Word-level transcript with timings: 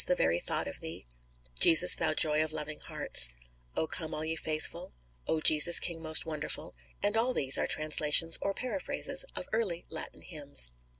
the 0.07 0.15
very 0.15 0.39
thought 0.39 0.67
of 0.67 0.79
Thee," 0.79 1.05
"Jesus, 1.59 1.93
Thou 1.93 2.15
joy 2.15 2.43
of 2.43 2.51
loving 2.51 2.79
hearts," 2.79 3.35
"O 3.77 3.85
come, 3.85 4.15
all 4.15 4.25
ye 4.25 4.35
faithful," 4.35 4.95
"O 5.27 5.39
Jesus, 5.41 5.79
King 5.79 6.01
most 6.01 6.25
wonderful;" 6.25 6.73
and 7.03 7.15
all 7.15 7.35
these 7.35 7.55
are 7.59 7.67
translations 7.67 8.39
or 8.41 8.55
paraphrases 8.55 9.25
of 9.35 9.47
early 9.53 9.85
Latin 9.91 10.23
hymns. 10.23 10.71